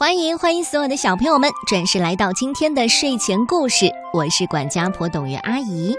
[0.00, 5.94] 欢迎欢迎所有的小朋友们准时来到今天的睡前故事，我是管家婆董月阿姨。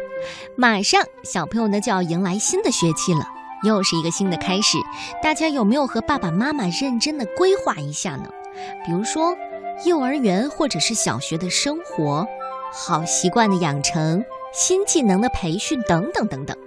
[0.58, 3.28] 马上小朋友呢就要迎来新的学期了，
[3.62, 4.80] 又是一个新的开始。
[5.22, 8.28] 大家有没有和爸爸妈妈认真的规划一下呢？
[8.84, 9.38] 比如说
[9.86, 12.26] 幼儿园或者是小学的生活，
[12.74, 16.58] 好习惯的养成，新技能的培训等等等等。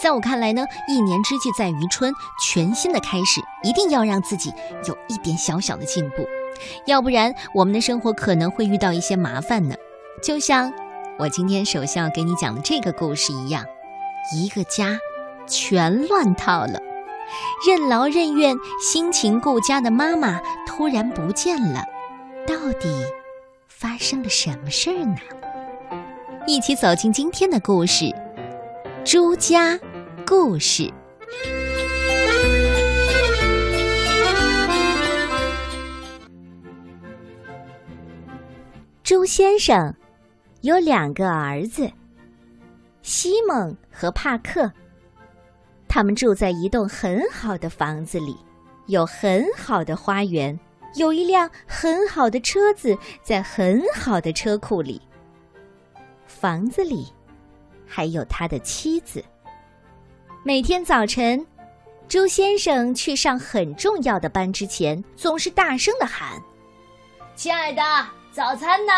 [0.00, 4.52] 在我看来呢，一年之计在于春，全新的开始一定要让自己
[4.86, 6.24] 有一点小小的进步。
[6.86, 9.74] 要不然，我们的生活可能会遇到一些麻烦呢。
[10.22, 10.72] 就像
[11.18, 13.64] 我今天首先要给你讲的这个故事一样，
[14.34, 14.98] 一个家
[15.46, 16.80] 全乱套了，
[17.66, 21.84] 任劳任怨、辛勤顾家的妈妈突然不见了，
[22.46, 22.88] 到底
[23.68, 25.16] 发生了什么事儿呢？
[26.46, 28.04] 一起走进今天的故事
[29.04, 29.78] 《朱家
[30.26, 30.84] 故事》。
[39.08, 39.94] 朱先生
[40.60, 41.90] 有两个儿子，
[43.00, 44.70] 西蒙和帕克。
[45.88, 48.36] 他们住在一栋很好的房子里，
[48.84, 50.60] 有很好的花园，
[50.96, 55.00] 有一辆很好的车子在很好的车库里。
[56.26, 57.10] 房子里
[57.86, 59.24] 还有他的妻子。
[60.44, 61.46] 每天早晨，
[62.08, 66.38] 朱先生去上很重要的班之前，总是大声的喊
[67.34, 67.82] ：“亲爱的。”
[68.32, 68.92] 早餐呢？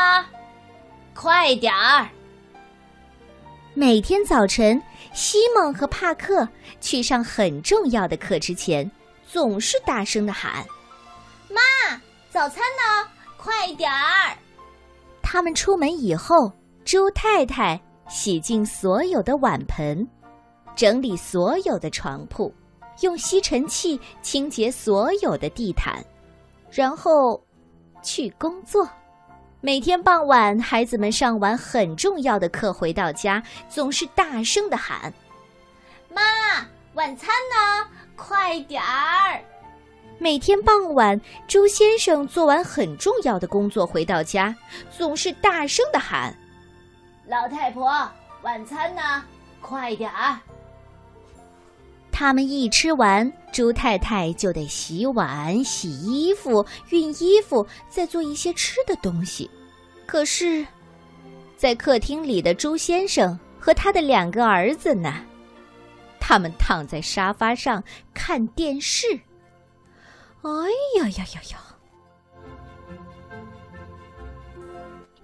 [1.14, 2.08] 快点儿！
[3.74, 4.80] 每天早晨，
[5.14, 6.46] 西蒙和帕克
[6.80, 8.90] 去上很重要的课之前，
[9.26, 10.64] 总是大声的喊
[11.48, 11.60] ：“妈，
[12.28, 13.08] 早餐呢？
[13.38, 14.36] 快点儿！”
[15.22, 16.52] 他们出门以后，
[16.84, 20.06] 猪太太洗净所有的碗盆，
[20.74, 22.52] 整理所有的床铺，
[23.00, 26.04] 用吸尘器清洁所有的地毯，
[26.70, 27.42] 然后
[28.02, 28.86] 去工作。
[29.62, 35.12] 每天傍晚，孩子们上完很重要的课回到家，总是大声的喊
[36.08, 36.22] ：“妈，
[36.94, 37.86] 晚餐呢？
[38.16, 39.38] 快点儿！”
[40.18, 44.56] 每天傍晚，朱先生做完很重要的工作回到家，
[44.90, 46.34] 总是大声的喊
[47.28, 48.10] ：“老太婆，
[48.40, 49.22] 晚餐呢？
[49.60, 50.38] 快点儿！”
[52.10, 59.50] 他们一吃完，朱太太就得洗碗、洗衣服、熨衣服，再做一些吃的东西。
[60.06, 60.66] 可是，
[61.58, 65.22] 在客厅里的朱先生和他的两个儿子呢？
[66.18, 67.84] 他们躺在沙发上
[68.14, 69.08] 看电视。
[70.40, 70.50] 哎
[70.96, 71.60] 呀呀呀呀！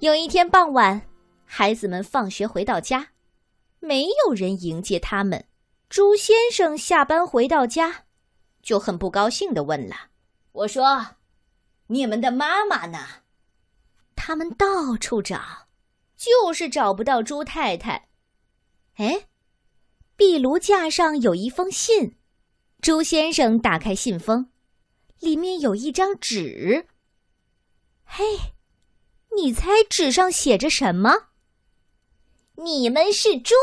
[0.01, 1.01] 有一天傍晚，
[1.47, 3.09] 孩子们放学回到家，
[3.81, 5.43] 没有人迎接他们。
[5.89, 8.03] 朱先生下班回到家，
[8.67, 10.11] 就很不高兴的问了
[10.51, 11.15] ：“我说，
[11.87, 12.99] 你们的妈妈呢？”
[14.17, 15.69] 他们到处找，
[16.17, 18.09] 就是找不到朱太太。
[18.97, 19.29] 哎，
[20.17, 22.17] 壁炉架上有一封信。
[22.81, 24.51] 朱先生打开信封，
[25.21, 26.89] 里面有一张纸。
[28.03, 28.25] 嘿，
[29.37, 31.29] 你猜纸上写着什么？
[32.57, 33.55] 你们是猪。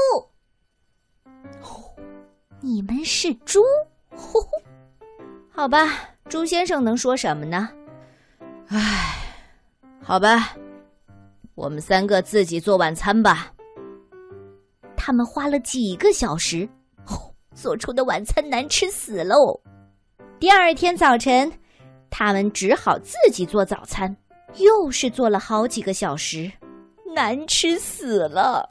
[2.61, 3.61] 你们是猪，
[4.09, 4.62] 呼呼，
[5.55, 7.69] 好吧，朱先生能说什么呢？
[8.69, 9.15] 唉，
[10.01, 10.55] 好吧，
[11.53, 13.53] 我们三个自己做晚餐吧。
[14.97, 16.67] 他们花了几个小时，
[17.53, 19.61] 做出的晚餐难吃死喽。
[20.39, 21.51] 第二天早晨，
[22.09, 24.13] 他们只好自己做早餐，
[24.57, 26.51] 又是做了好几个小时，
[27.15, 28.67] 难吃死了。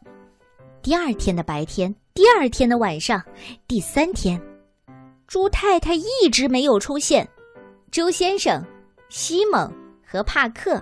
[0.82, 1.94] 第二天的白天。
[2.12, 3.22] 第二天的晚上，
[3.66, 4.38] 第三天，
[5.32, 7.26] 猪太太一直没有出现。
[7.90, 8.62] 猪先生、
[9.08, 9.72] 西蒙
[10.06, 10.78] 和帕克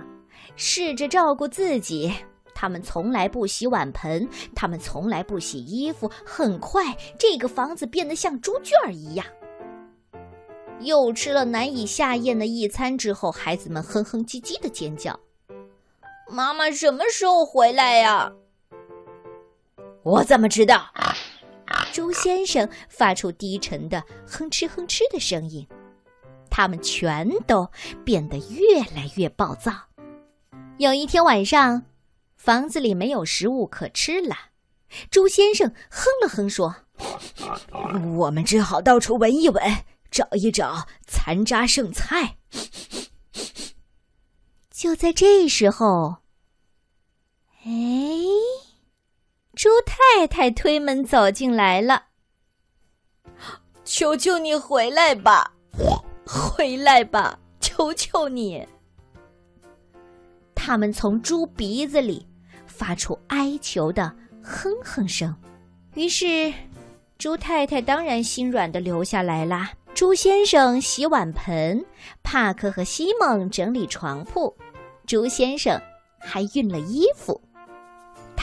[0.57, 2.11] 试着照顾自己，
[2.53, 6.11] 他们从来不洗碗盆，他们从来不洗衣服。
[6.25, 6.83] 很快，
[7.17, 9.25] 这个房子变得像猪圈一样。
[10.81, 15.17] 又吃了难以下咽的一餐之后，孩子们哼哼唧唧的尖叫
[16.29, 18.29] ：“妈妈什么时候回来呀？”
[20.03, 20.87] 我怎么知道？
[21.91, 25.67] 猪先生发出低沉的哼哧哼哧的声音。
[26.49, 27.69] 他们全都
[28.03, 29.71] 变得越来越暴躁。
[30.77, 31.83] 有一天晚上，
[32.35, 34.35] 房子里没有食物可吃了。
[35.09, 36.75] 猪先生哼了哼说
[38.17, 39.63] ：“我们只好到处闻一闻，
[40.09, 42.37] 找一找残渣剩菜。”
[44.71, 46.17] 就在这时候，
[47.63, 47.69] 哎。
[49.61, 52.05] 猪太太推门走进来了。
[53.83, 55.53] 求求你回来吧，
[56.25, 58.67] 回来吧，求求你！
[60.55, 62.27] 他们从猪鼻子里
[62.65, 64.11] 发出哀求的
[64.41, 65.31] 哼哼声。
[65.93, 66.51] 于是，
[67.19, 69.71] 猪太太当然心软的留下来啦。
[69.93, 71.85] 猪先生洗碗盆，
[72.23, 74.57] 帕克和西蒙整理床铺，
[75.05, 75.79] 猪先生
[76.19, 77.39] 还熨了衣服。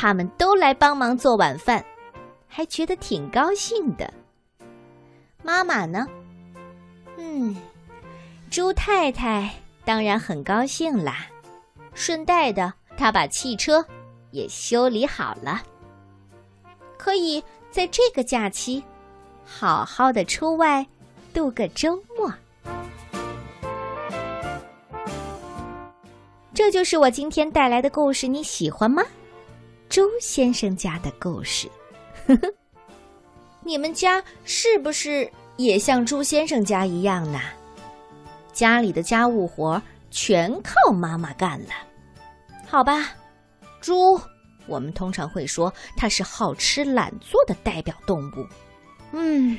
[0.00, 1.84] 他们都来帮忙做晚饭，
[2.46, 4.14] 还觉得挺高兴的。
[5.42, 6.06] 妈妈呢？
[7.16, 7.56] 嗯，
[8.48, 9.52] 猪太太
[9.84, 11.26] 当然很高兴啦。
[11.94, 13.84] 顺带的，她把汽车
[14.30, 15.60] 也修理好了，
[16.96, 17.42] 可以
[17.72, 18.80] 在这个假期
[19.44, 20.86] 好好的出外
[21.34, 22.32] 度个周末。
[26.54, 29.02] 这就是我今天带来的故事，你喜欢吗？
[29.98, 31.68] 猪先生家的故事。
[33.64, 37.40] 你们家是不是也像猪先生家一样呢？
[38.52, 41.70] 家里的家务活全靠妈妈干了。
[42.64, 43.08] 好吧，
[43.80, 44.20] 猪，
[44.68, 48.46] 我们通常会说它是好吃懒做的代表动物。
[49.10, 49.58] 嗯，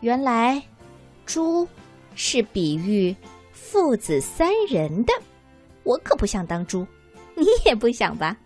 [0.00, 0.60] 原来
[1.24, 1.64] 猪
[2.16, 3.14] 是比喻
[3.52, 5.12] 父子三人的。
[5.84, 6.84] 我可不想当猪，
[7.36, 8.36] 你也不想吧？